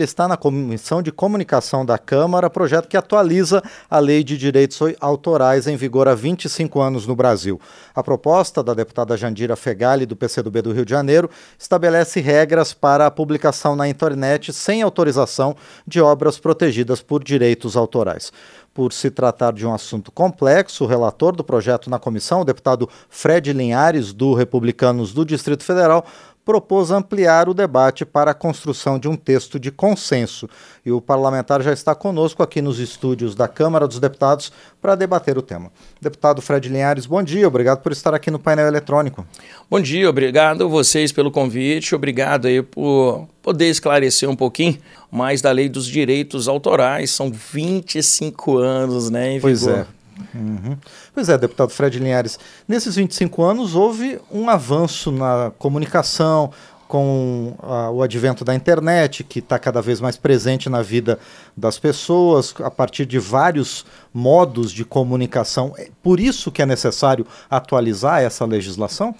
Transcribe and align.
está 0.00 0.28
na 0.28 0.36
Comissão 0.36 1.02
de 1.02 1.10
Comunicação 1.10 1.84
da 1.84 1.98
Câmara, 1.98 2.48
projeto 2.48 2.86
que 2.86 2.96
atualiza 2.96 3.60
a 3.90 3.98
Lei 3.98 4.22
de 4.22 4.38
Direitos 4.38 4.78
Autorais 5.00 5.66
em 5.66 5.74
vigor 5.74 6.06
há 6.06 6.14
25 6.14 6.80
anos 6.80 7.04
no 7.04 7.16
Brasil. 7.16 7.60
A 7.92 8.00
proposta 8.00 8.62
da 8.62 8.74
deputada 8.74 9.16
Jandira 9.16 9.56
Fegali, 9.56 10.06
do 10.06 10.14
PCdoB 10.14 10.62
do 10.62 10.72
Rio 10.72 10.84
de 10.84 10.92
Janeiro, 10.92 11.28
estabelece 11.58 12.20
regras 12.20 12.72
para 12.72 13.06
a 13.06 13.10
publicação 13.10 13.74
na 13.74 13.88
internet 13.88 14.52
sem 14.52 14.82
autorização 14.82 15.56
de 15.84 16.00
obras 16.00 16.38
protegidas 16.38 17.02
por 17.02 17.24
direitos 17.24 17.76
autorais. 17.76 18.32
Por 18.72 18.92
se 18.92 19.10
tratar 19.10 19.52
de 19.52 19.66
um 19.66 19.74
assunto 19.74 20.12
complexo, 20.12 20.84
o 20.84 20.86
relator 20.86 21.34
do 21.34 21.42
projeto 21.42 21.90
na 21.90 21.98
comissão, 21.98 22.42
o 22.42 22.44
deputado 22.44 22.88
Fred 23.10 23.52
Linhares, 23.52 24.12
do 24.12 24.32
Republicanos 24.32 25.12
do 25.12 25.24
Distrito 25.24 25.64
Federal, 25.64 26.06
propôs 26.48 26.90
ampliar 26.90 27.46
o 27.46 27.52
debate 27.52 28.06
para 28.06 28.30
a 28.30 28.34
construção 28.34 28.98
de 28.98 29.06
um 29.06 29.14
texto 29.14 29.60
de 29.60 29.70
consenso. 29.70 30.48
E 30.82 30.90
o 30.90 30.98
parlamentar 30.98 31.60
já 31.60 31.74
está 31.74 31.94
conosco 31.94 32.42
aqui 32.42 32.62
nos 32.62 32.78
estúdios 32.78 33.34
da 33.34 33.46
Câmara 33.46 33.86
dos 33.86 34.00
Deputados 34.00 34.50
para 34.80 34.94
debater 34.94 35.36
o 35.36 35.42
tema. 35.42 35.70
Deputado 36.00 36.40
Fred 36.40 36.66
Linhares, 36.70 37.04
bom 37.04 37.22
dia, 37.22 37.46
obrigado 37.46 37.82
por 37.82 37.92
estar 37.92 38.14
aqui 38.14 38.30
no 38.30 38.38
painel 38.38 38.66
eletrônico. 38.66 39.26
Bom 39.70 39.78
dia, 39.78 40.08
obrigado 40.08 40.64
a 40.64 40.66
vocês 40.66 41.12
pelo 41.12 41.30
convite, 41.30 41.94
obrigado 41.94 42.46
aí 42.46 42.62
por 42.62 43.28
poder 43.42 43.68
esclarecer 43.68 44.26
um 44.26 44.36
pouquinho 44.36 44.78
mais 45.10 45.42
da 45.42 45.52
lei 45.52 45.68
dos 45.68 45.86
direitos 45.86 46.48
autorais. 46.48 47.10
São 47.10 47.30
25 47.30 48.56
anos, 48.56 49.10
né, 49.10 49.32
em 49.32 49.40
pois 49.42 49.60
vigor. 49.60 49.80
É. 49.80 49.97
Uhum. 50.34 50.76
Pois 51.14 51.28
é, 51.28 51.38
deputado 51.38 51.70
Fred 51.70 51.98
Linhares, 51.98 52.38
nesses 52.66 52.96
25 52.96 53.42
anos 53.42 53.74
houve 53.74 54.20
um 54.30 54.48
avanço 54.48 55.10
na 55.10 55.52
comunicação, 55.58 56.50
com 56.88 57.54
uh, 57.62 57.92
o 57.92 58.02
advento 58.02 58.44
da 58.44 58.54
internet, 58.54 59.22
que 59.22 59.40
está 59.40 59.58
cada 59.58 59.82
vez 59.82 60.00
mais 60.00 60.16
presente 60.16 60.70
na 60.70 60.80
vida 60.80 61.18
das 61.54 61.78
pessoas, 61.78 62.54
a 62.64 62.70
partir 62.70 63.04
de 63.04 63.18
vários 63.18 63.84
modos 64.12 64.72
de 64.72 64.86
comunicação. 64.86 65.74
É 65.76 65.90
por 66.02 66.18
isso 66.18 66.50
que 66.50 66.62
é 66.62 66.66
necessário 66.66 67.26
atualizar 67.50 68.22
essa 68.22 68.46
legislação? 68.46 69.14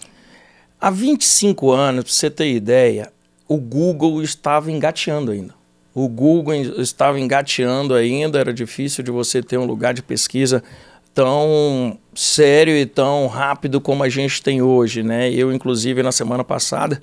Há 0.80 0.90
25 0.90 1.70
anos, 1.70 2.04
para 2.04 2.12
você 2.12 2.30
ter 2.30 2.50
ideia, 2.50 3.12
o 3.46 3.58
Google 3.58 4.22
estava 4.22 4.72
engateando 4.72 5.30
ainda. 5.30 5.57
O 6.00 6.06
Google 6.06 6.54
estava 6.54 7.18
engateando 7.18 7.92
ainda, 7.92 8.38
era 8.38 8.54
difícil 8.54 9.02
de 9.02 9.10
você 9.10 9.42
ter 9.42 9.58
um 9.58 9.64
lugar 9.64 9.92
de 9.92 10.00
pesquisa 10.00 10.62
tão 11.12 11.98
sério 12.14 12.72
e 12.76 12.86
tão 12.86 13.26
rápido 13.26 13.80
como 13.80 14.04
a 14.04 14.08
gente 14.08 14.40
tem 14.40 14.62
hoje, 14.62 15.02
né? 15.02 15.28
Eu, 15.28 15.52
inclusive, 15.52 16.00
na 16.00 16.12
semana 16.12 16.44
passada, 16.44 17.02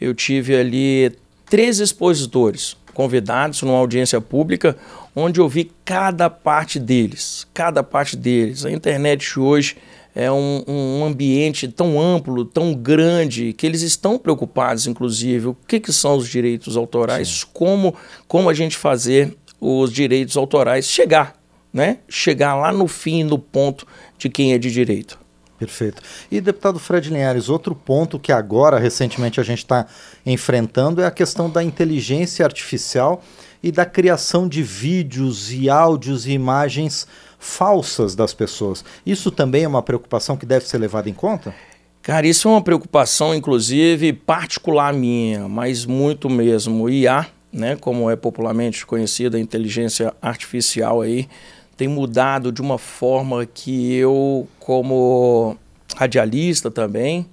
eu 0.00 0.14
tive 0.14 0.54
ali 0.54 1.10
três 1.50 1.80
expositores 1.80 2.76
convidados 2.94 3.60
numa 3.62 3.76
audiência 3.76 4.20
pública, 4.20 4.76
onde 5.16 5.40
eu 5.40 5.48
vi 5.48 5.72
cada 5.84 6.30
parte 6.30 6.78
deles, 6.78 7.44
cada 7.52 7.82
parte 7.82 8.16
deles. 8.16 8.64
A 8.64 8.70
internet 8.70 9.40
hoje 9.40 9.76
é 10.18 10.32
um, 10.32 10.64
um 10.66 11.04
ambiente 11.04 11.68
tão 11.68 12.00
amplo, 12.00 12.44
tão 12.44 12.74
grande, 12.74 13.52
que 13.52 13.64
eles 13.64 13.82
estão 13.82 14.18
preocupados, 14.18 14.88
inclusive, 14.88 15.46
o 15.46 15.56
que, 15.66 15.78
que 15.78 15.92
são 15.92 16.16
os 16.16 16.28
direitos 16.28 16.76
autorais, 16.76 17.44
como, 17.44 17.94
como 18.26 18.50
a 18.50 18.54
gente 18.54 18.76
fazer 18.76 19.36
os 19.60 19.92
direitos 19.92 20.36
autorais 20.36 20.86
chegar 20.86 21.38
né, 21.72 21.98
chegar 22.08 22.54
lá 22.54 22.72
no 22.72 22.88
fim, 22.88 23.22
no 23.22 23.38
ponto 23.38 23.86
de 24.16 24.28
quem 24.28 24.52
é 24.52 24.58
de 24.58 24.70
direito. 24.70 25.18
Perfeito. 25.58 26.02
E, 26.30 26.40
deputado 26.40 26.78
Fred 26.78 27.10
Linhares, 27.10 27.48
outro 27.48 27.74
ponto 27.74 28.18
que 28.18 28.30
agora, 28.30 28.78
recentemente, 28.78 29.40
a 29.40 29.42
gente 29.42 29.58
está 29.58 29.86
enfrentando 30.24 31.02
é 31.02 31.06
a 31.06 31.10
questão 31.10 31.50
da 31.50 31.62
inteligência 31.62 32.44
artificial 32.44 33.22
e 33.60 33.72
da 33.72 33.84
criação 33.84 34.48
de 34.48 34.62
vídeos 34.62 35.52
e 35.52 35.68
áudios 35.68 36.26
e 36.26 36.32
imagens 36.32 37.08
falsas 37.38 38.14
das 38.14 38.34
pessoas. 38.34 38.84
Isso 39.06 39.30
também 39.30 39.64
é 39.64 39.68
uma 39.68 39.82
preocupação 39.82 40.36
que 40.36 40.44
deve 40.44 40.66
ser 40.66 40.78
levada 40.78 41.08
em 41.08 41.14
conta? 41.14 41.54
Cara, 42.02 42.26
isso 42.26 42.48
é 42.48 42.50
uma 42.50 42.62
preocupação, 42.62 43.34
inclusive, 43.34 44.12
particular 44.12 44.92
minha, 44.92 45.48
mas 45.48 45.84
muito 45.84 46.30
mesmo. 46.30 46.84
O 46.84 46.90
IA, 46.90 47.26
né, 47.52 47.76
como 47.76 48.10
é 48.10 48.16
popularmente 48.16 48.86
conhecida, 48.86 49.36
a 49.36 49.40
inteligência 49.40 50.14
artificial 50.22 51.02
aí, 51.02 51.28
tem 51.76 51.86
mudado 51.86 52.50
de 52.50 52.60
uma 52.60 52.78
forma 52.78 53.46
que 53.46 53.94
eu, 53.94 54.48
como 54.58 55.56
radialista 55.96 56.70
também, 56.70 57.26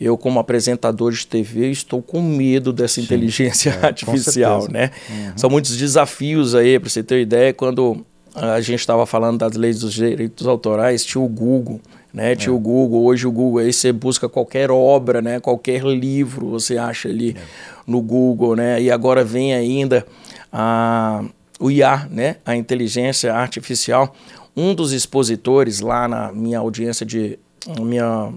eu 0.00 0.16
como 0.16 0.38
apresentador 0.38 1.12
de 1.12 1.26
TV 1.26 1.70
estou 1.70 2.00
com 2.00 2.22
medo 2.22 2.72
dessa 2.72 2.94
Sim, 2.94 3.02
inteligência 3.02 3.70
é, 3.82 3.86
artificial, 3.86 4.66
né? 4.70 4.90
Uhum. 5.08 5.32
São 5.36 5.50
muitos 5.50 5.76
desafios 5.76 6.54
aí, 6.54 6.78
para 6.78 6.88
você 6.88 7.02
ter 7.02 7.20
ideia, 7.20 7.52
quando 7.52 8.04
a 8.34 8.60
gente 8.60 8.80
estava 8.80 9.04
falando 9.06 9.38
das 9.38 9.56
leis 9.56 9.80
dos 9.80 9.92
direitos 9.92 10.46
autorais, 10.46 11.04
tinha 11.04 11.22
o 11.22 11.28
Google, 11.28 11.80
né? 12.12 12.34
Tinha 12.36 12.52
é. 12.52 12.56
o 12.56 12.58
Google, 12.58 13.04
hoje 13.04 13.26
o 13.26 13.32
Google, 13.32 13.60
aí 13.60 13.72
você 13.72 13.92
busca 13.92 14.28
qualquer 14.28 14.70
obra, 14.70 15.20
né? 15.20 15.40
Qualquer 15.40 15.84
livro 15.84 16.48
você 16.48 16.78
acha 16.78 17.08
ali 17.08 17.36
é. 17.36 17.42
no 17.86 18.00
Google, 18.00 18.56
né? 18.56 18.80
E 18.80 18.90
agora 18.90 19.24
vem 19.24 19.54
ainda 19.54 20.06
a 20.52 21.24
o 21.60 21.70
IA, 21.70 22.08
né, 22.10 22.36
a 22.44 22.56
inteligência 22.56 23.34
artificial. 23.34 24.16
Um 24.56 24.74
dos 24.74 24.92
expositores 24.92 25.80
lá 25.80 26.08
na 26.08 26.32
minha 26.32 26.58
audiência 26.58 27.04
de 27.04 27.38
minha 27.78 28.32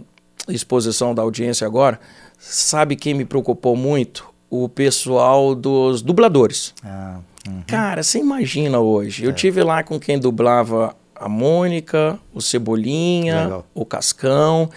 exposição 0.49 1.15
da 1.15 1.21
audiência 1.21 1.65
agora, 1.65 1.99
sabe 2.37 2.97
quem 2.97 3.13
me 3.13 3.23
preocupou 3.23 3.75
muito? 3.75 4.27
O 4.49 4.67
pessoal 4.67 5.55
dos 5.55 6.01
dubladores. 6.01 6.73
Ah, 6.83 7.19
uhum. 7.47 7.63
Cara, 7.67 8.03
você 8.03 8.19
imagina 8.19 8.79
hoje. 8.79 9.23
É. 9.23 9.27
Eu 9.27 9.33
tive 9.33 9.63
lá 9.63 9.83
com 9.83 9.99
quem 9.99 10.19
dublava 10.19 10.95
a 11.15 11.29
Mônica, 11.29 12.19
o 12.33 12.41
Cebolinha, 12.41 13.43
Legal. 13.43 13.67
o 13.73 13.85
Cascão. 13.85 14.69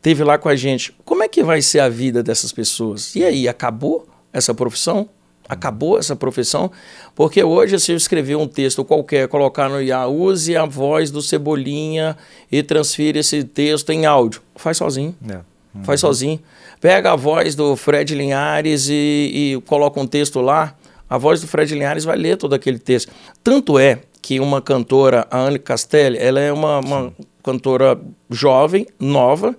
Teve 0.00 0.22
lá 0.22 0.38
com 0.38 0.48
a 0.48 0.56
gente. 0.56 0.94
Como 1.04 1.22
é 1.22 1.28
que 1.28 1.42
vai 1.42 1.60
ser 1.60 1.80
a 1.80 1.88
vida 1.88 2.22
dessas 2.22 2.52
pessoas? 2.52 3.14
E 3.16 3.24
aí, 3.24 3.48
acabou 3.48 4.06
essa 4.32 4.54
profissão? 4.54 5.08
Acabou 5.48 5.98
essa 5.98 6.14
profissão, 6.14 6.70
porque 7.14 7.42
hoje, 7.42 7.80
se 7.80 7.90
eu 7.90 7.96
escrever 7.96 8.36
um 8.36 8.46
texto 8.46 8.84
qualquer, 8.84 9.28
colocar 9.28 9.70
no 9.70 9.80
IA, 9.80 10.06
use 10.06 10.54
a 10.54 10.66
voz 10.66 11.10
do 11.10 11.22
Cebolinha 11.22 12.18
e 12.52 12.62
transfira 12.62 13.18
esse 13.18 13.42
texto 13.42 13.88
em 13.88 14.04
áudio. 14.04 14.42
Faz 14.54 14.76
sozinho. 14.76 15.16
É. 15.26 15.36
Uhum. 15.74 15.84
Faz 15.84 16.00
sozinho. 16.00 16.38
Pega 16.82 17.12
a 17.12 17.16
voz 17.16 17.54
do 17.54 17.74
Fred 17.76 18.14
Linhares 18.14 18.88
e, 18.90 19.54
e 19.54 19.62
coloca 19.66 19.98
um 19.98 20.06
texto 20.06 20.40
lá. 20.42 20.74
A 21.08 21.18
voz 21.18 21.40
do 21.40 21.46
Fred 21.46 21.72
Linhares 21.74 22.04
vai 22.04 22.16
ler 22.16 22.36
todo 22.36 22.54
aquele 22.54 22.78
texto. 22.78 23.12
Tanto 23.42 23.78
é 23.78 24.00
que 24.20 24.40
uma 24.40 24.60
cantora, 24.60 25.26
a 25.30 25.38
Anne 25.38 25.58
Castelli, 25.58 26.18
ela 26.18 26.40
é 26.40 26.52
uma, 26.52 26.80
uma 26.80 27.12
cantora 27.42 27.98
jovem, 28.30 28.86
nova, 28.98 29.56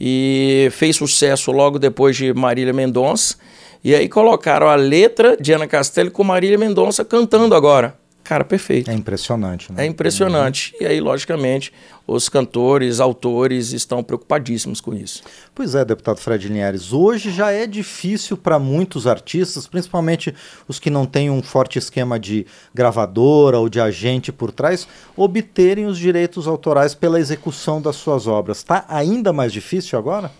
e 0.00 0.68
fez 0.72 0.96
sucesso 0.96 1.52
logo 1.52 1.78
depois 1.78 2.16
de 2.16 2.32
Marília 2.32 2.72
Mendonça 2.72 3.36
e 3.82 3.94
aí 3.94 4.08
colocaram 4.08 4.68
a 4.68 4.74
letra 4.74 5.36
de 5.36 5.52
Ana 5.52 5.66
Castelli 5.66 6.10
com 6.10 6.24
Marília 6.24 6.58
Mendonça 6.58 7.04
cantando 7.04 7.54
agora. 7.54 7.96
Cara, 8.28 8.44
perfeito. 8.44 8.90
É 8.90 8.94
impressionante, 8.94 9.72
né? 9.72 9.84
É 9.84 9.86
impressionante. 9.86 10.74
Uhum. 10.74 10.82
E 10.82 10.86
aí, 10.86 11.00
logicamente, 11.00 11.72
os 12.06 12.28
cantores, 12.28 13.00
autores 13.00 13.72
estão 13.72 14.02
preocupadíssimos 14.02 14.82
com 14.82 14.92
isso. 14.92 15.22
Pois 15.54 15.74
é, 15.74 15.82
deputado 15.82 16.18
Fred 16.18 16.46
Linhares. 16.46 16.92
Hoje 16.92 17.30
já 17.30 17.50
é 17.50 17.66
difícil 17.66 18.36
para 18.36 18.58
muitos 18.58 19.06
artistas, 19.06 19.66
principalmente 19.66 20.34
os 20.68 20.78
que 20.78 20.90
não 20.90 21.06
têm 21.06 21.30
um 21.30 21.42
forte 21.42 21.78
esquema 21.78 22.20
de 22.20 22.46
gravadora 22.74 23.58
ou 23.58 23.66
de 23.66 23.80
agente 23.80 24.30
por 24.30 24.52
trás, 24.52 24.86
obterem 25.16 25.86
os 25.86 25.96
direitos 25.96 26.46
autorais 26.46 26.94
pela 26.94 27.18
execução 27.18 27.80
das 27.80 27.96
suas 27.96 28.26
obras. 28.26 28.58
Está 28.58 28.84
ainda 28.90 29.32
mais 29.32 29.54
difícil 29.54 29.98
agora? 29.98 30.30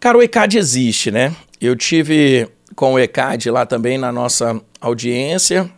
Cara, 0.00 0.18
o 0.18 0.22
ECAD 0.24 0.58
existe, 0.58 1.12
né? 1.12 1.32
Eu 1.60 1.76
tive 1.76 2.48
com 2.74 2.94
o 2.94 2.98
ECAD 2.98 3.48
lá 3.48 3.64
também 3.64 3.96
na 3.96 4.10
nossa 4.10 4.60
audiência. 4.80 5.70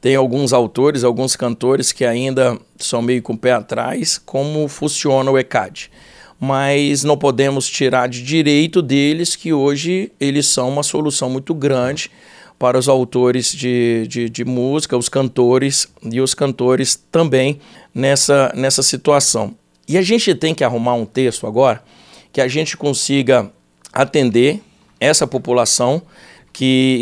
Tem 0.00 0.14
alguns 0.14 0.52
autores, 0.52 1.04
alguns 1.04 1.34
cantores 1.34 1.92
que 1.92 2.04
ainda 2.04 2.58
são 2.78 3.02
meio 3.02 3.22
com 3.22 3.32
o 3.32 3.38
pé 3.38 3.52
atrás, 3.52 4.18
como 4.18 4.68
funciona 4.68 5.30
o 5.30 5.38
ECAD. 5.38 5.90
Mas 6.38 7.02
não 7.02 7.16
podemos 7.16 7.68
tirar 7.68 8.08
de 8.08 8.22
direito 8.22 8.82
deles 8.82 9.34
que 9.34 9.52
hoje 9.52 10.12
eles 10.20 10.46
são 10.46 10.68
uma 10.68 10.82
solução 10.82 11.30
muito 11.30 11.54
grande 11.54 12.10
para 12.58 12.78
os 12.78 12.88
autores 12.88 13.52
de, 13.52 14.06
de, 14.06 14.28
de 14.28 14.44
música, 14.44 14.96
os 14.96 15.08
cantores 15.08 15.88
e 16.02 16.20
os 16.20 16.34
cantores 16.34 16.98
também 17.10 17.58
nessa, 17.94 18.52
nessa 18.54 18.82
situação. 18.82 19.54
E 19.88 19.96
a 19.96 20.02
gente 20.02 20.34
tem 20.34 20.54
que 20.54 20.64
arrumar 20.64 20.94
um 20.94 21.06
texto 21.06 21.46
agora 21.46 21.82
que 22.32 22.40
a 22.40 22.48
gente 22.48 22.76
consiga 22.76 23.50
atender 23.92 24.60
essa 25.00 25.26
população 25.26 26.02
que 26.52 26.98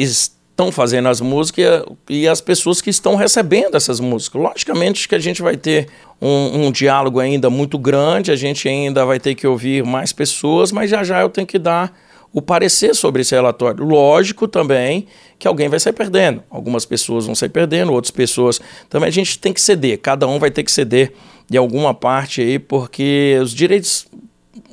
estão 0.55 0.71
fazendo 0.71 1.09
as 1.09 1.21
músicas 1.21 1.85
e 2.09 2.29
as 2.29 2.41
pessoas 2.41 2.81
que 2.81 2.89
estão 2.89 3.17
recebendo 3.17 3.77
essas 3.77 3.99
músicas. 3.99 4.41
Logicamente 4.41 5.09
que 5.09 5.15
a 5.17 5.19
gente 5.19 5.43
vai 5.43 5.57
ter 5.57 5.89
um, 6.23 6.67
um, 6.67 6.73
diálogo 6.73 7.19
ainda 7.19 7.51
muito 7.51 7.77
grande, 7.77 8.31
a 8.31 8.37
gente 8.37 8.69
ainda 8.69 9.05
vai 9.05 9.19
ter 9.19 9.35
que 9.35 9.47
ouvir 9.47 9.85
mais 9.85 10.13
pessoas, 10.13 10.71
mas 10.71 10.89
já 10.89 11.03
já 11.03 11.21
eu 11.21 11.29
tenho 11.29 11.47
que 11.47 11.59
dar 11.59 11.93
o 12.33 12.41
parecer 12.41 12.95
sobre 12.95 13.23
esse 13.23 13.35
relatório. 13.35 13.85
Lógico 13.85 14.47
também 14.47 15.07
que 15.41 15.49
alguém 15.49 15.69
vai 15.69 15.81
sair 15.81 15.93
perdendo. 15.93 16.43
Algumas 16.49 16.85
pessoas 16.85 17.27
vão 17.27 17.35
sair 17.35 17.49
perdendo, 17.49 17.93
outras 17.93 18.13
pessoas 18.13 18.61
também. 18.89 19.09
A 19.09 19.13
gente 19.13 19.39
tem 19.39 19.53
que 19.53 19.61
ceder, 19.61 19.99
cada 19.99 20.27
um 20.27 20.39
vai 20.39 20.53
ter 20.53 20.63
que 20.63 20.71
ceder 20.71 21.13
de 21.51 21.59
alguma 21.59 21.93
parte 21.93 22.41
aí, 22.41 22.59
porque 22.61 23.39
os 23.43 23.53
direitos 23.53 24.07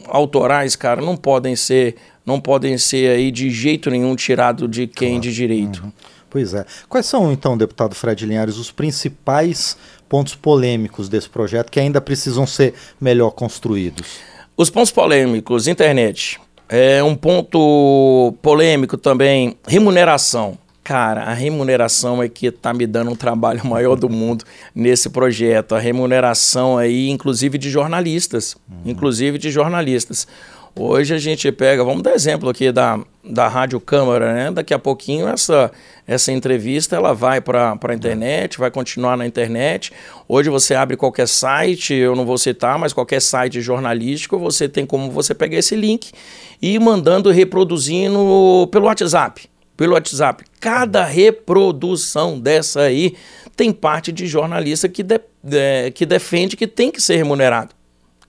autorais, 0.07 0.75
cara, 0.75 1.01
não 1.01 1.15
podem 1.15 1.55
ser, 1.55 1.95
não 2.25 2.39
podem 2.39 2.77
ser 2.77 3.11
aí 3.11 3.31
de 3.31 3.49
jeito 3.49 3.89
nenhum 3.89 4.15
tirado 4.15 4.67
de 4.67 4.87
quem 4.87 5.11
claro. 5.11 5.21
de 5.21 5.33
direito. 5.33 5.83
Uhum. 5.83 5.91
Pois 6.29 6.53
é. 6.53 6.65
Quais 6.87 7.05
são, 7.05 7.31
então, 7.31 7.57
deputado 7.57 7.93
Fred 7.93 8.25
Linhares, 8.25 8.57
os 8.57 8.71
principais 8.71 9.75
pontos 10.07 10.33
polêmicos 10.33 11.09
desse 11.09 11.29
projeto 11.29 11.69
que 11.69 11.79
ainda 11.79 11.99
precisam 11.99 12.47
ser 12.47 12.73
melhor 12.99 13.31
construídos? 13.31 14.19
Os 14.55 14.69
pontos 14.69 14.91
polêmicos, 14.91 15.67
internet, 15.67 16.39
é 16.69 17.03
um 17.03 17.15
ponto 17.15 18.33
polêmico 18.41 18.97
também, 18.97 19.57
remuneração. 19.67 20.57
Cara, 20.83 21.23
a 21.23 21.33
remuneração 21.33 22.23
é 22.23 22.27
que 22.27 22.47
está 22.47 22.73
me 22.73 22.87
dando 22.87 23.11
um 23.11 23.15
trabalho 23.15 23.65
maior 23.67 23.95
do 23.95 24.09
mundo 24.09 24.43
nesse 24.73 25.09
projeto. 25.09 25.75
A 25.75 25.79
remuneração 25.79 26.77
aí, 26.77 27.09
inclusive 27.09 27.57
de 27.57 27.69
jornalistas. 27.69 28.55
Uhum. 28.69 28.91
Inclusive 28.91 29.37
de 29.37 29.51
jornalistas. 29.51 30.27
Hoje 30.73 31.13
a 31.13 31.17
gente 31.17 31.51
pega, 31.51 31.83
vamos 31.83 32.01
dar 32.01 32.13
exemplo 32.13 32.49
aqui 32.49 32.71
da, 32.71 32.97
da 33.21 33.49
Rádio 33.49 33.77
Câmara, 33.81 34.33
né? 34.33 34.51
Daqui 34.51 34.73
a 34.73 34.79
pouquinho 34.79 35.27
essa, 35.27 35.69
essa 36.07 36.31
entrevista 36.31 36.95
ela 36.95 37.13
vai 37.13 37.41
para 37.41 37.77
a 37.77 37.93
internet, 37.93 38.57
vai 38.57 38.71
continuar 38.71 39.17
na 39.17 39.27
internet. 39.27 39.91
Hoje 40.29 40.49
você 40.49 40.73
abre 40.73 40.95
qualquer 40.95 41.27
site, 41.27 41.93
eu 41.93 42.15
não 42.15 42.25
vou 42.25 42.37
citar, 42.37 42.79
mas 42.79 42.93
qualquer 42.93 43.21
site 43.21 43.59
jornalístico, 43.59 44.39
você 44.39 44.69
tem 44.69 44.85
como 44.85 45.11
você 45.11 45.35
pegar 45.35 45.57
esse 45.57 45.75
link 45.75 46.13
e 46.61 46.75
ir 46.75 46.79
mandando 46.79 47.29
reproduzindo 47.31 48.69
pelo 48.71 48.85
WhatsApp. 48.85 49.50
Pelo 49.75 49.93
WhatsApp. 49.93 50.43
Cada 50.59 51.03
reprodução 51.03 52.39
dessa 52.39 52.81
aí 52.81 53.15
tem 53.55 53.71
parte 53.71 54.11
de 54.11 54.27
jornalista 54.27 54.87
que, 54.87 55.03
de, 55.03 55.19
de, 55.43 55.91
que 55.91 56.05
defende 56.05 56.55
que 56.55 56.67
tem 56.67 56.91
que 56.91 57.01
ser 57.01 57.15
remunerado 57.15 57.73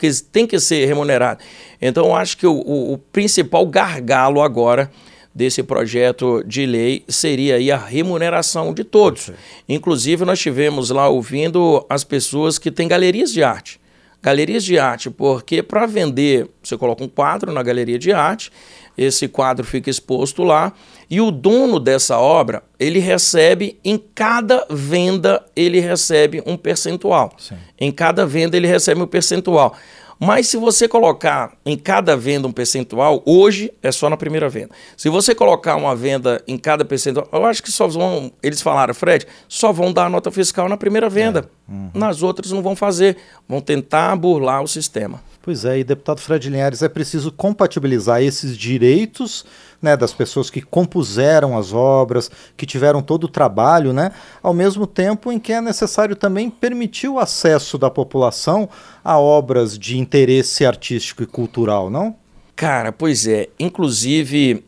que 0.02 0.10
tem 0.20 0.48
que 0.48 0.58
ser 0.58 0.84
remunerado. 0.84 1.40
Então, 1.80 2.06
eu 2.06 2.16
acho 2.16 2.36
que 2.36 2.44
o, 2.44 2.54
o, 2.54 2.94
o 2.94 2.98
principal 2.98 3.64
gargalo 3.64 4.42
agora 4.42 4.90
desse 5.34 5.62
projeto 5.62 6.42
de 6.44 6.66
lei 6.66 7.04
seria 7.08 7.54
aí 7.54 7.70
a 7.70 7.76
remuneração 7.76 8.74
de 8.74 8.84
todos. 8.84 9.30
Inclusive, 9.68 10.24
nós 10.24 10.40
tivemos 10.40 10.90
lá 10.90 11.08
ouvindo 11.08 11.86
as 11.88 12.04
pessoas 12.04 12.58
que 12.58 12.70
têm 12.70 12.88
galerias 12.88 13.32
de 13.32 13.42
arte. 13.42 13.80
Galerias 14.20 14.62
de 14.62 14.78
arte, 14.78 15.10
porque 15.10 15.62
para 15.62 15.86
vender, 15.86 16.48
você 16.62 16.76
coloca 16.76 17.02
um 17.02 17.08
quadro 17.08 17.52
na 17.52 17.62
galeria 17.62 17.98
de 17.98 18.12
arte, 18.12 18.52
esse 18.96 19.28
quadro 19.28 19.64
fica 19.64 19.90
exposto 19.90 20.42
lá, 20.42 20.72
e 21.08 21.20
o 21.20 21.30
dono 21.30 21.78
dessa 21.78 22.18
obra, 22.18 22.62
ele 22.78 22.98
recebe, 22.98 23.78
em 23.84 23.98
cada 24.14 24.66
venda, 24.70 25.44
ele 25.54 25.80
recebe 25.80 26.42
um 26.46 26.56
percentual. 26.56 27.32
Sim. 27.38 27.56
Em 27.78 27.92
cada 27.92 28.24
venda, 28.24 28.56
ele 28.56 28.66
recebe 28.66 29.02
um 29.02 29.06
percentual. 29.06 29.76
Mas 30.24 30.46
se 30.46 30.56
você 30.56 30.86
colocar 30.86 31.52
em 31.66 31.76
cada 31.76 32.16
venda 32.16 32.46
um 32.46 32.52
percentual, 32.52 33.24
hoje 33.26 33.72
é 33.82 33.90
só 33.90 34.08
na 34.08 34.16
primeira 34.16 34.48
venda. 34.48 34.70
Se 34.96 35.08
você 35.08 35.34
colocar 35.34 35.74
uma 35.74 35.96
venda 35.96 36.40
em 36.46 36.56
cada 36.56 36.84
percentual, 36.84 37.28
eu 37.32 37.44
acho 37.44 37.60
que 37.60 37.72
só 37.72 37.88
vão, 37.88 38.30
eles 38.40 38.62
falaram, 38.62 38.94
Fred, 38.94 39.26
só 39.48 39.72
vão 39.72 39.92
dar 39.92 40.06
a 40.06 40.08
nota 40.08 40.30
fiscal 40.30 40.68
na 40.68 40.76
primeira 40.76 41.10
venda. 41.10 41.50
É. 41.68 41.72
Uhum. 41.72 41.90
Nas 41.92 42.22
outras 42.22 42.52
não 42.52 42.62
vão 42.62 42.76
fazer, 42.76 43.16
vão 43.48 43.60
tentar 43.60 44.14
burlar 44.14 44.62
o 44.62 44.68
sistema. 44.68 45.20
Pois 45.42 45.64
é, 45.64 45.80
e 45.80 45.84
deputado 45.84 46.20
Fred 46.20 46.48
Linhares, 46.48 46.82
é 46.82 46.88
preciso 46.88 47.32
compatibilizar 47.32 48.22
esses 48.22 48.56
direitos 48.56 49.44
né, 49.82 49.96
das 49.96 50.12
pessoas 50.12 50.48
que 50.48 50.62
compuseram 50.62 51.58
as 51.58 51.72
obras, 51.72 52.30
que 52.56 52.64
tiveram 52.64 53.02
todo 53.02 53.24
o 53.24 53.28
trabalho, 53.28 53.92
né, 53.92 54.12
ao 54.40 54.54
mesmo 54.54 54.86
tempo 54.86 55.32
em 55.32 55.40
que 55.40 55.52
é 55.52 55.60
necessário 55.60 56.14
também 56.14 56.48
permitir 56.48 57.08
o 57.08 57.18
acesso 57.18 57.76
da 57.76 57.90
população 57.90 58.68
a 59.04 59.18
obras 59.18 59.76
de 59.76 59.98
interesse 59.98 60.64
artístico 60.64 61.24
e 61.24 61.26
cultural, 61.26 61.90
não? 61.90 62.14
Cara, 62.54 62.92
pois 62.92 63.26
é. 63.26 63.48
Inclusive, 63.58 64.64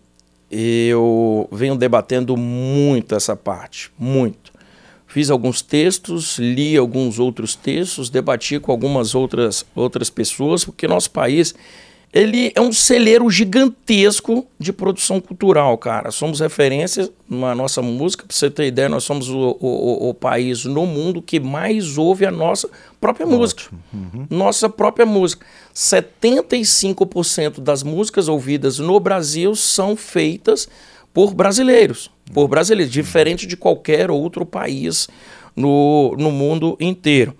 eu 0.50 1.48
venho 1.52 1.76
debatendo 1.76 2.36
muito 2.36 3.14
essa 3.14 3.36
parte, 3.36 3.92
muito. 3.96 4.52
Fiz 5.14 5.30
alguns 5.30 5.62
textos, 5.62 6.40
li 6.40 6.76
alguns 6.76 7.20
outros 7.20 7.54
textos, 7.54 8.10
debati 8.10 8.58
com 8.58 8.72
algumas 8.72 9.14
outras, 9.14 9.64
outras 9.72 10.10
pessoas, 10.10 10.64
porque 10.64 10.88
nosso 10.88 11.08
país 11.12 11.54
ele 12.12 12.50
é 12.52 12.60
um 12.60 12.72
celeiro 12.72 13.30
gigantesco 13.30 14.44
de 14.58 14.72
produção 14.72 15.20
cultural, 15.20 15.78
cara. 15.78 16.10
Somos 16.10 16.40
referência 16.40 17.08
na 17.30 17.54
nossa 17.54 17.80
música, 17.80 18.26
para 18.26 18.34
você 18.34 18.50
ter 18.50 18.66
ideia, 18.66 18.88
nós 18.88 19.04
somos 19.04 19.28
o, 19.28 19.56
o, 19.60 20.08
o, 20.08 20.14
país 20.14 20.64
no 20.64 20.84
mundo 20.84 21.22
que 21.22 21.38
mais 21.38 21.96
ouve 21.96 22.26
a 22.26 22.32
nossa 22.32 22.68
própria 23.00 23.24
Ótimo. 23.24 23.38
música. 23.38 23.62
Uhum. 23.92 24.26
Nossa 24.28 24.68
própria 24.68 25.06
música. 25.06 25.46
75% 25.72 27.60
das 27.60 27.84
músicas 27.84 28.26
ouvidas 28.26 28.80
no 28.80 28.98
Brasil 28.98 29.54
são 29.54 29.94
feitas 29.94 30.68
por 31.14 31.32
brasileiros. 31.32 32.10
Por 32.34 32.48
brasileiros, 32.48 32.92
diferente 32.92 33.46
de 33.46 33.56
qualquer 33.56 34.10
outro 34.10 34.44
país 34.44 35.08
no, 35.56 36.14
no 36.18 36.30
mundo 36.32 36.76
inteiro. 36.80 37.34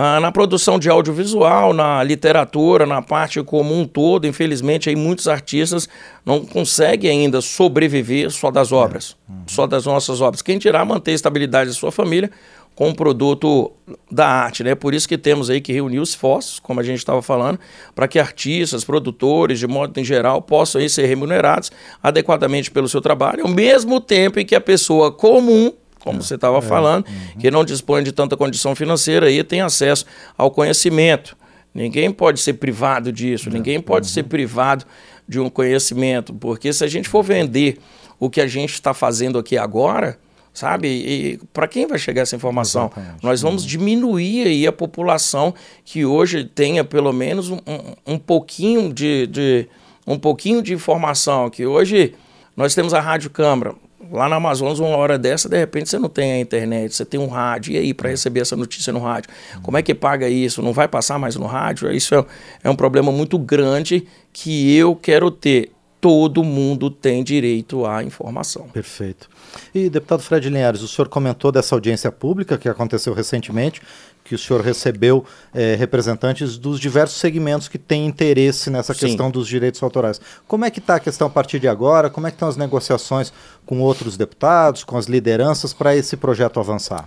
Ah, 0.00 0.20
na 0.20 0.30
produção 0.30 0.78
de 0.78 0.88
audiovisual, 0.88 1.72
na 1.72 2.04
literatura, 2.04 2.86
na 2.86 3.02
parte 3.02 3.42
como 3.42 3.76
um 3.76 3.84
todo, 3.84 4.28
infelizmente, 4.28 4.88
aí 4.88 4.94
muitos 4.94 5.26
artistas 5.26 5.88
não 6.24 6.46
conseguem 6.46 7.10
ainda 7.10 7.40
sobreviver 7.40 8.30
só 8.30 8.48
das 8.48 8.70
obras, 8.70 9.16
é. 9.28 9.32
uhum. 9.32 9.42
só 9.48 9.66
das 9.66 9.86
nossas 9.86 10.20
obras. 10.20 10.40
Quem 10.40 10.56
tirar 10.56 10.84
manter 10.84 11.10
a 11.10 11.14
estabilidade 11.14 11.70
da 11.70 11.74
sua 11.74 11.90
família 11.90 12.30
com 12.74 12.90
o 12.90 12.94
produto 12.94 13.72
da 14.10 14.26
arte, 14.26 14.62
né? 14.62 14.74
Por 14.74 14.94
isso 14.94 15.08
que 15.08 15.18
temos 15.18 15.50
aí 15.50 15.60
que 15.60 15.72
reunir 15.72 15.98
os 15.98 16.10
esforços, 16.10 16.60
como 16.60 16.78
a 16.78 16.82
gente 16.82 16.98
estava 16.98 17.20
falando, 17.20 17.58
para 17.94 18.06
que 18.06 18.18
artistas, 18.18 18.84
produtores, 18.84 19.58
de 19.58 19.66
modo 19.66 19.98
em 19.98 20.04
geral, 20.04 20.40
possam 20.40 20.80
aí 20.80 20.88
ser 20.88 21.06
remunerados 21.06 21.72
adequadamente 22.02 22.70
pelo 22.70 22.88
seu 22.88 23.00
trabalho, 23.00 23.42
ao 23.42 23.50
mesmo 23.50 24.00
tempo 24.00 24.38
em 24.38 24.46
que 24.46 24.54
a 24.54 24.60
pessoa 24.60 25.10
comum 25.10 25.72
como 25.98 26.20
é, 26.20 26.22
você 26.22 26.36
estava 26.36 26.58
é, 26.58 26.62
falando, 26.62 27.06
uhum. 27.06 27.40
que 27.40 27.50
não 27.50 27.64
dispõe 27.64 28.02
de 28.02 28.12
tanta 28.12 28.36
condição 28.36 28.74
financeira 28.74 29.30
e 29.30 29.42
tem 29.42 29.60
acesso 29.60 30.06
ao 30.36 30.50
conhecimento. 30.50 31.36
Ninguém 31.74 32.10
pode 32.10 32.40
ser 32.40 32.54
privado 32.54 33.12
disso, 33.12 33.48
é, 33.48 33.52
ninguém 33.52 33.80
pode 33.80 34.06
uhum. 34.06 34.12
ser 34.12 34.22
privado 34.24 34.84
de 35.28 35.38
um 35.38 35.50
conhecimento, 35.50 36.32
porque 36.32 36.72
se 36.72 36.82
a 36.82 36.86
gente 36.86 37.08
for 37.08 37.22
vender 37.22 37.78
o 38.18 38.30
que 38.30 38.40
a 38.40 38.46
gente 38.46 38.72
está 38.72 38.94
fazendo 38.94 39.38
aqui 39.38 39.58
agora, 39.58 40.18
sabe? 40.58 40.88
E 40.88 41.40
para 41.52 41.68
quem 41.68 41.86
vai 41.86 41.98
chegar 41.98 42.22
essa 42.22 42.34
informação? 42.34 42.86
Exatamente. 42.86 43.24
Nós 43.24 43.40
vamos 43.40 43.62
uhum. 43.62 43.68
diminuir 43.68 44.46
aí 44.46 44.66
a 44.66 44.72
população 44.72 45.54
que 45.84 46.04
hoje 46.04 46.44
tenha 46.44 46.82
pelo 46.84 47.12
menos 47.12 47.48
um, 47.48 47.58
um, 47.66 48.14
um 48.14 48.18
pouquinho 48.18 48.92
de, 48.92 49.26
de, 49.28 49.68
um 50.06 50.18
pouquinho 50.18 50.60
de 50.60 50.74
informação, 50.74 51.48
que 51.48 51.64
hoje 51.64 52.14
nós 52.56 52.74
temos 52.74 52.92
a 52.92 53.00
Rádio 53.00 53.30
Câmara, 53.30 53.74
lá 54.10 54.28
na 54.28 54.36
Amazonas, 54.36 54.80
uma 54.80 54.96
hora 54.96 55.16
dessa, 55.16 55.48
de 55.48 55.56
repente 55.56 55.88
você 55.88 55.98
não 55.98 56.08
tem 56.08 56.32
a 56.32 56.40
internet, 56.40 56.94
você 56.94 57.04
tem 57.04 57.20
um 57.20 57.28
rádio, 57.28 57.74
e 57.74 57.76
aí 57.76 57.94
para 57.94 58.08
receber 58.08 58.40
essa 58.40 58.56
notícia 58.56 58.92
no 58.92 59.00
rádio? 59.00 59.30
Como 59.62 59.76
é 59.76 59.82
que 59.82 59.94
paga 59.94 60.28
isso? 60.28 60.60
Não 60.60 60.72
vai 60.72 60.88
passar 60.88 61.18
mais 61.18 61.36
no 61.36 61.46
rádio? 61.46 61.92
Isso 61.92 62.14
é, 62.14 62.24
é 62.64 62.70
um 62.70 62.76
problema 62.76 63.12
muito 63.12 63.38
grande 63.38 64.06
que 64.32 64.74
eu 64.76 64.96
quero 64.96 65.30
ter. 65.30 65.70
Todo 66.00 66.44
mundo 66.44 66.90
tem 66.90 67.24
direito 67.24 67.84
à 67.84 68.04
informação. 68.04 68.68
Perfeito. 68.68 69.28
E, 69.74 69.90
deputado 69.90 70.22
Fred 70.22 70.48
Linhares, 70.48 70.80
o 70.82 70.88
senhor 70.88 71.08
comentou 71.08 71.50
dessa 71.50 71.74
audiência 71.74 72.12
pública 72.12 72.56
que 72.56 72.68
aconteceu 72.68 73.12
recentemente 73.12 73.82
que 74.28 74.34
o 74.34 74.38
senhor 74.38 74.60
recebeu 74.60 75.24
é, 75.54 75.74
representantes 75.74 76.58
dos 76.58 76.78
diversos 76.78 77.18
segmentos 77.18 77.66
que 77.66 77.78
têm 77.78 78.06
interesse 78.06 78.68
nessa 78.68 78.92
Sim. 78.92 79.06
questão 79.06 79.30
dos 79.30 79.48
direitos 79.48 79.82
autorais. 79.82 80.20
Como 80.46 80.66
é 80.66 80.70
que 80.70 80.80
está 80.80 80.96
a 80.96 81.00
questão 81.00 81.26
a 81.26 81.30
partir 81.30 81.58
de 81.58 81.66
agora? 81.66 82.10
Como 82.10 82.26
é 82.26 82.30
que 82.30 82.36
estão 82.36 82.48
as 82.48 82.56
negociações 82.56 83.32
com 83.64 83.80
outros 83.80 84.18
deputados, 84.18 84.84
com 84.84 84.98
as 84.98 85.06
lideranças 85.06 85.72
para 85.72 85.96
esse 85.96 86.14
projeto 86.16 86.60
avançar? 86.60 87.06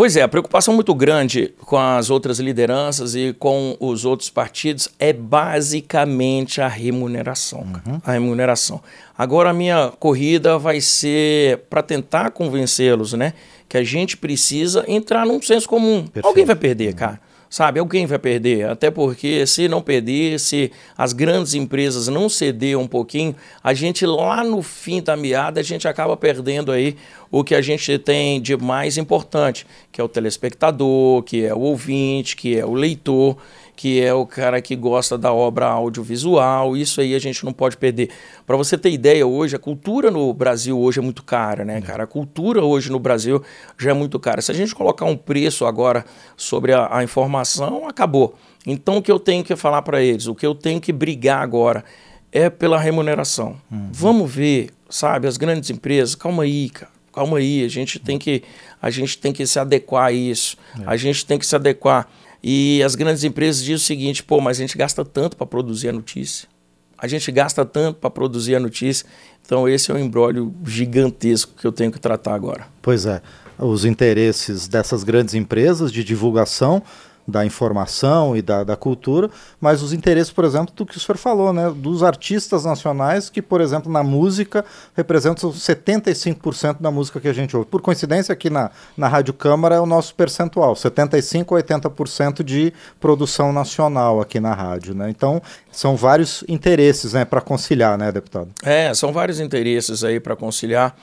Pois 0.00 0.16
é, 0.16 0.22
a 0.22 0.28
preocupação 0.28 0.72
muito 0.72 0.94
grande 0.94 1.52
com 1.58 1.76
as 1.76 2.08
outras 2.08 2.38
lideranças 2.38 3.14
e 3.14 3.36
com 3.38 3.76
os 3.78 4.06
outros 4.06 4.30
partidos 4.30 4.88
é 4.98 5.12
basicamente 5.12 6.58
a 6.62 6.68
remuneração. 6.68 7.66
Uhum. 7.86 8.00
A 8.02 8.12
remuneração. 8.12 8.80
Agora 9.18 9.50
a 9.50 9.52
minha 9.52 9.92
corrida 10.00 10.56
vai 10.56 10.80
ser 10.80 11.58
para 11.68 11.82
tentar 11.82 12.30
convencê-los, 12.30 13.12
né? 13.12 13.34
que 13.68 13.76
a 13.76 13.84
gente 13.84 14.16
precisa 14.16 14.86
entrar 14.88 15.24
num 15.24 15.40
senso 15.40 15.68
comum. 15.68 16.02
Perfeito. 16.02 16.26
Alguém 16.26 16.46
vai 16.46 16.56
perder, 16.56 16.94
cara. 16.94 17.20
Sabe? 17.50 17.80
Alguém 17.80 18.06
vai 18.06 18.18
perder, 18.18 18.68
até 18.68 18.92
porque 18.92 19.44
se 19.44 19.68
não 19.68 19.82
perder, 19.82 20.38
se 20.38 20.70
as 20.96 21.12
grandes 21.12 21.54
empresas 21.54 22.06
não 22.06 22.28
ceder 22.28 22.78
um 22.78 22.86
pouquinho, 22.86 23.34
a 23.62 23.74
gente 23.74 24.06
lá 24.06 24.44
no 24.44 24.62
fim 24.62 25.02
da 25.02 25.16
meada, 25.16 25.58
a 25.58 25.64
gente 25.64 25.88
acaba 25.88 26.16
perdendo 26.16 26.70
aí 26.70 26.96
o 27.28 27.42
que 27.42 27.54
a 27.54 27.60
gente 27.60 27.98
tem 27.98 28.40
de 28.40 28.56
mais 28.56 28.96
importante, 28.96 29.66
que 29.90 30.00
é 30.00 30.04
o 30.04 30.08
telespectador, 30.08 31.24
que 31.24 31.44
é 31.44 31.52
o 31.52 31.58
ouvinte, 31.58 32.36
que 32.36 32.56
é 32.56 32.64
o 32.64 32.72
leitor 32.72 33.36
que 33.80 33.98
é 33.98 34.12
o 34.12 34.26
cara 34.26 34.60
que 34.60 34.76
gosta 34.76 35.16
da 35.16 35.32
obra 35.32 35.64
audiovisual. 35.64 36.76
Isso 36.76 37.00
aí 37.00 37.14
a 37.14 37.18
gente 37.18 37.46
não 37.46 37.52
pode 37.54 37.78
perder. 37.78 38.10
Para 38.46 38.54
você 38.54 38.76
ter 38.76 38.90
ideia, 38.90 39.26
hoje 39.26 39.56
a 39.56 39.58
cultura 39.58 40.10
no 40.10 40.34
Brasil 40.34 40.78
hoje 40.78 40.98
é 40.98 41.02
muito 41.02 41.22
cara, 41.22 41.64
né, 41.64 41.80
cara? 41.80 42.04
A 42.04 42.06
cultura 42.06 42.62
hoje 42.62 42.92
no 42.92 42.98
Brasil 42.98 43.42
já 43.78 43.92
é 43.92 43.94
muito 43.94 44.20
cara. 44.20 44.42
Se 44.42 44.52
a 44.52 44.54
gente 44.54 44.74
colocar 44.74 45.06
um 45.06 45.16
preço 45.16 45.64
agora 45.64 46.04
sobre 46.36 46.74
a, 46.74 46.94
a 46.94 47.02
informação, 47.02 47.39
acabou. 47.86 48.34
Então 48.66 48.98
o 48.98 49.02
que 49.02 49.10
eu 49.10 49.18
tenho 49.18 49.42
que 49.42 49.54
falar 49.56 49.82
para 49.82 50.02
eles, 50.02 50.26
o 50.26 50.34
que 50.34 50.46
eu 50.46 50.54
tenho 50.54 50.80
que 50.80 50.92
brigar 50.92 51.42
agora 51.42 51.84
é 52.32 52.48
pela 52.48 52.78
remuneração. 52.78 53.56
Uhum. 53.70 53.88
Vamos 53.92 54.32
ver, 54.32 54.70
sabe, 54.88 55.26
as 55.26 55.36
grandes 55.36 55.70
empresas, 55.70 56.14
calma 56.14 56.44
aí, 56.44 56.70
cara. 56.70 56.90
Calma 57.12 57.38
aí, 57.38 57.64
a 57.64 57.68
gente 57.68 57.98
tem 57.98 58.18
que 58.18 58.44
a 58.80 58.88
gente 58.88 59.18
tem 59.18 59.32
que 59.32 59.44
se 59.44 59.58
adequar 59.58 60.06
a 60.06 60.12
isso. 60.12 60.56
É. 60.78 60.84
A 60.86 60.96
gente 60.96 61.26
tem 61.26 61.38
que 61.38 61.44
se 61.44 61.56
adequar 61.56 62.08
e 62.42 62.82
as 62.82 62.94
grandes 62.94 63.24
empresas 63.24 63.60
dizem 63.62 63.74
o 63.74 63.78
seguinte: 63.80 64.22
pô, 64.22 64.40
mas 64.40 64.58
a 64.58 64.60
gente 64.60 64.78
gasta 64.78 65.04
tanto 65.04 65.36
para 65.36 65.46
produzir 65.46 65.88
a 65.88 65.92
notícia. 65.92 66.48
A 66.96 67.06
gente 67.06 67.32
gasta 67.32 67.64
tanto 67.64 67.98
para 67.98 68.10
produzir 68.10 68.54
a 68.54 68.60
notícia. 68.60 69.06
Então, 69.44 69.66
esse 69.68 69.90
é 69.90 69.94
um 69.94 69.98
embrólio 69.98 70.54
gigantesco 70.64 71.54
que 71.58 71.66
eu 71.66 71.72
tenho 71.72 71.90
que 71.90 71.98
tratar 71.98 72.34
agora. 72.34 72.66
Pois 72.82 73.06
é. 73.06 73.22
Os 73.58 73.84
interesses 73.84 74.68
dessas 74.68 75.02
grandes 75.02 75.34
empresas 75.34 75.90
de 75.90 76.04
divulgação 76.04 76.82
da 77.30 77.44
informação 77.46 78.36
e 78.36 78.42
da, 78.42 78.64
da 78.64 78.76
cultura, 78.76 79.30
mas 79.60 79.82
os 79.82 79.92
interesses, 79.92 80.32
por 80.32 80.44
exemplo, 80.44 80.74
do 80.74 80.84
que 80.84 80.96
o 80.96 81.00
senhor 81.00 81.16
falou, 81.16 81.52
né, 81.52 81.72
dos 81.74 82.02
artistas 82.02 82.64
nacionais 82.64 83.30
que, 83.30 83.40
por 83.40 83.60
exemplo, 83.60 83.90
na 83.90 84.02
música 84.02 84.64
representam 84.96 85.50
75% 85.50 86.80
da 86.80 86.90
música 86.90 87.20
que 87.20 87.28
a 87.28 87.32
gente 87.32 87.56
ouve. 87.56 87.68
Por 87.68 87.80
coincidência, 87.80 88.32
aqui 88.32 88.50
na, 88.50 88.70
na 88.96 89.08
Rádio 89.08 89.32
Câmara 89.32 89.76
é 89.76 89.80
o 89.80 89.86
nosso 89.86 90.14
percentual, 90.14 90.74
75% 90.74 91.56
a 91.56 91.90
80% 91.90 92.42
de 92.42 92.72
produção 92.98 93.52
nacional 93.52 94.20
aqui 94.20 94.40
na 94.40 94.52
rádio, 94.52 94.94
né? 94.94 95.08
Então, 95.08 95.40
são 95.70 95.96
vários 95.96 96.44
interesses, 96.48 97.12
né, 97.12 97.24
para 97.24 97.40
conciliar, 97.40 97.96
né, 97.96 98.10
deputado? 98.10 98.48
É, 98.62 98.92
são 98.94 99.12
vários 99.12 99.40
interesses 99.40 100.02
aí 100.04 100.18
para 100.18 100.34
conciliar 100.34 100.96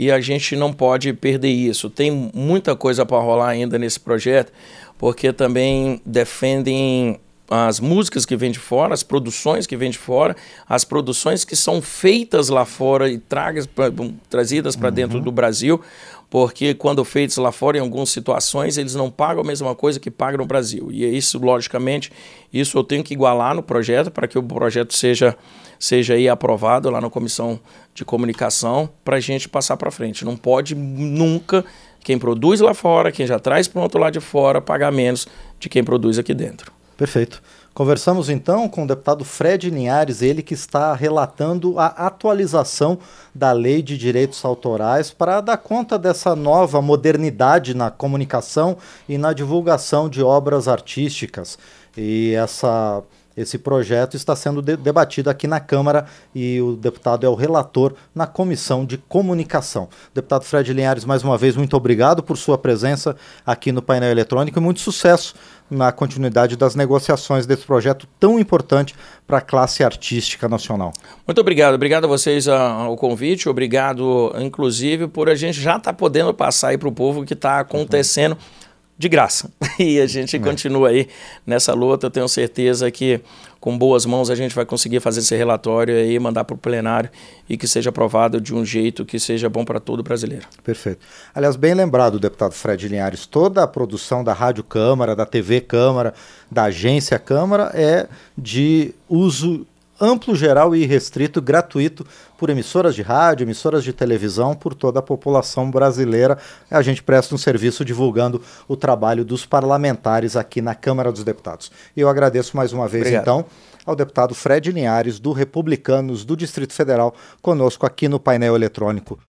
e 0.00 0.10
a 0.10 0.18
gente 0.18 0.56
não 0.56 0.72
pode 0.72 1.12
perder 1.12 1.50
isso. 1.50 1.90
Tem 1.90 2.10
muita 2.34 2.74
coisa 2.74 3.04
para 3.04 3.18
rolar 3.18 3.50
ainda 3.50 3.78
nesse 3.78 4.00
projeto 4.00 4.50
porque 4.96 5.30
também 5.30 6.00
defendem 6.06 7.20
as 7.50 7.80
músicas 7.80 8.24
que 8.24 8.34
vêm 8.34 8.50
de 8.50 8.58
fora, 8.58 8.94
as 8.94 9.02
produções 9.02 9.66
que 9.66 9.76
vêm 9.76 9.90
de 9.90 9.98
fora, 9.98 10.34
as 10.66 10.84
produções 10.84 11.44
que 11.44 11.54
são 11.54 11.82
feitas 11.82 12.48
lá 12.48 12.64
fora 12.64 13.10
e 13.10 13.18
tragas, 13.18 13.66
pra, 13.66 13.86
trazidas 14.30 14.74
para 14.74 14.88
uhum. 14.88 14.94
dentro 14.94 15.20
do 15.20 15.30
Brasil, 15.30 15.82
porque 16.30 16.74
quando 16.74 17.04
feitos 17.04 17.36
lá 17.36 17.50
fora, 17.50 17.76
em 17.76 17.80
algumas 17.80 18.08
situações, 18.10 18.78
eles 18.78 18.94
não 18.94 19.10
pagam 19.10 19.42
a 19.42 19.46
mesma 19.46 19.74
coisa 19.74 19.98
que 19.98 20.12
pagam 20.12 20.38
no 20.38 20.46
Brasil. 20.46 20.88
E 20.92 21.04
é 21.04 21.08
isso, 21.08 21.38
logicamente, 21.38 22.12
isso 22.52 22.78
eu 22.78 22.84
tenho 22.84 23.02
que 23.02 23.12
igualar 23.12 23.52
no 23.52 23.64
projeto 23.64 24.12
para 24.12 24.28
que 24.28 24.38
o 24.38 24.42
projeto 24.42 24.94
seja, 24.94 25.36
seja 25.76 26.14
aí 26.14 26.28
aprovado 26.28 26.88
lá 26.88 27.00
na 27.00 27.10
Comissão 27.10 27.58
de 27.92 28.04
Comunicação 28.04 28.88
para 29.04 29.16
a 29.16 29.20
gente 29.20 29.48
passar 29.48 29.76
para 29.76 29.90
frente. 29.90 30.24
Não 30.24 30.36
pode 30.36 30.76
nunca 30.76 31.64
quem 31.98 32.16
produz 32.16 32.60
lá 32.60 32.74
fora, 32.74 33.10
quem 33.10 33.26
já 33.26 33.40
traz 33.40 33.66
pronto 33.66 33.98
lá 33.98 34.08
de 34.08 34.20
fora, 34.20 34.60
pagar 34.60 34.92
menos 34.92 35.26
de 35.58 35.68
quem 35.68 35.82
produz 35.82 36.16
aqui 36.16 36.32
dentro. 36.32 36.70
Perfeito. 36.96 37.42
Conversamos 37.80 38.28
então 38.28 38.68
com 38.68 38.84
o 38.84 38.86
deputado 38.86 39.24
Fred 39.24 39.70
Linhares, 39.70 40.20
ele 40.20 40.42
que 40.42 40.52
está 40.52 40.92
relatando 40.92 41.78
a 41.78 41.86
atualização 41.86 42.98
da 43.34 43.52
Lei 43.52 43.80
de 43.80 43.96
Direitos 43.96 44.44
Autorais 44.44 45.10
para 45.10 45.40
dar 45.40 45.56
conta 45.56 45.98
dessa 45.98 46.36
nova 46.36 46.82
modernidade 46.82 47.72
na 47.72 47.90
comunicação 47.90 48.76
e 49.08 49.16
na 49.16 49.32
divulgação 49.32 50.10
de 50.10 50.22
obras 50.22 50.68
artísticas. 50.68 51.58
E 51.96 52.34
essa 52.34 53.02
esse 53.36 53.58
projeto 53.58 54.16
está 54.16 54.34
sendo 54.34 54.60
de 54.60 54.76
debatido 54.76 55.30
aqui 55.30 55.46
na 55.46 55.60
Câmara 55.60 56.06
e 56.34 56.60
o 56.60 56.76
deputado 56.76 57.24
é 57.24 57.28
o 57.28 57.34
relator 57.34 57.94
na 58.14 58.26
Comissão 58.26 58.84
de 58.84 58.98
Comunicação. 58.98 59.88
Deputado 60.14 60.44
Fred 60.44 60.72
Linhares, 60.72 61.04
mais 61.04 61.22
uma 61.22 61.38
vez, 61.38 61.56
muito 61.56 61.76
obrigado 61.76 62.22
por 62.22 62.36
sua 62.36 62.58
presença 62.58 63.16
aqui 63.46 63.72
no 63.72 63.82
painel 63.82 64.10
eletrônico 64.10 64.58
e 64.58 64.62
muito 64.62 64.80
sucesso 64.80 65.34
na 65.70 65.92
continuidade 65.92 66.56
das 66.56 66.74
negociações 66.74 67.46
desse 67.46 67.64
projeto 67.64 68.06
tão 68.18 68.40
importante 68.40 68.94
para 69.26 69.38
a 69.38 69.40
classe 69.40 69.84
artística 69.84 70.48
nacional. 70.48 70.92
Muito 71.26 71.40
obrigado, 71.40 71.74
obrigado 71.74 72.04
a 72.04 72.08
vocês 72.08 72.48
ao 72.48 72.96
convite, 72.96 73.48
obrigado 73.48 74.34
inclusive 74.40 75.06
por 75.06 75.28
a 75.28 75.34
gente 75.36 75.60
já 75.60 75.76
estar 75.76 75.92
tá 75.92 75.92
podendo 75.92 76.34
passar 76.34 76.68
aí 76.68 76.78
para 76.78 76.88
o 76.88 76.92
povo 76.92 77.20
o 77.20 77.24
que 77.24 77.34
está 77.34 77.60
acontecendo. 77.60 78.32
Uhum 78.32 78.60
de 79.00 79.08
graça. 79.08 79.50
E 79.78 79.98
a 79.98 80.06
gente 80.06 80.36
é. 80.36 80.38
continua 80.38 80.90
aí 80.90 81.08
nessa 81.46 81.72
luta. 81.72 82.06
Eu 82.06 82.10
tenho 82.10 82.28
certeza 82.28 82.90
que 82.90 83.18
com 83.58 83.78
boas 83.78 84.04
mãos 84.04 84.28
a 84.28 84.34
gente 84.34 84.54
vai 84.54 84.66
conseguir 84.66 85.00
fazer 85.00 85.20
esse 85.20 85.34
relatório 85.34 85.98
e 86.04 86.18
mandar 86.18 86.44
para 86.44 86.54
o 86.54 86.58
plenário 86.58 87.08
e 87.48 87.56
que 87.56 87.66
seja 87.66 87.88
aprovado 87.88 88.38
de 88.38 88.54
um 88.54 88.62
jeito 88.62 89.06
que 89.06 89.18
seja 89.18 89.48
bom 89.48 89.64
para 89.64 89.80
todo 89.80 90.02
brasileiro. 90.02 90.46
Perfeito. 90.62 91.00
Aliás, 91.34 91.56
bem 91.56 91.72
lembrado, 91.72 92.20
deputado 92.20 92.52
Fred 92.52 92.88
Linhares, 92.88 93.24
toda 93.24 93.62
a 93.62 93.66
produção 93.66 94.22
da 94.22 94.34
Rádio 94.34 94.62
Câmara, 94.62 95.16
da 95.16 95.24
TV 95.24 95.62
Câmara, 95.62 96.12
da 96.50 96.64
Agência 96.64 97.18
Câmara 97.18 97.70
é 97.72 98.06
de 98.36 98.94
uso 99.08 99.66
amplo, 100.00 100.34
geral 100.34 100.74
e 100.74 100.86
restrito, 100.86 101.42
gratuito 101.42 102.06
por 102.38 102.48
emissoras 102.48 102.94
de 102.94 103.02
rádio, 103.02 103.44
emissoras 103.44 103.84
de 103.84 103.92
televisão, 103.92 104.54
por 104.54 104.74
toda 104.74 105.00
a 105.00 105.02
população 105.02 105.70
brasileira. 105.70 106.38
A 106.70 106.80
gente 106.80 107.02
presta 107.02 107.34
um 107.34 107.38
serviço 107.38 107.84
divulgando 107.84 108.40
o 108.66 108.76
trabalho 108.76 109.24
dos 109.24 109.44
parlamentares 109.44 110.36
aqui 110.36 110.62
na 110.62 110.74
Câmara 110.74 111.12
dos 111.12 111.22
Deputados. 111.24 111.70
E 111.96 112.00
eu 112.00 112.08
agradeço 112.08 112.56
mais 112.56 112.72
uma 112.72 112.88
vez, 112.88 113.02
Obrigado. 113.02 113.22
então, 113.22 113.44
ao 113.84 113.96
deputado 113.96 114.34
Fred 114.34 114.70
Linhares, 114.70 115.18
do 115.18 115.32
Republicanos 115.32 116.24
do 116.24 116.36
Distrito 116.36 116.72
Federal, 116.72 117.14
conosco 117.42 117.86
aqui 117.86 118.08
no 118.08 118.20
painel 118.20 118.54
eletrônico 118.54 119.18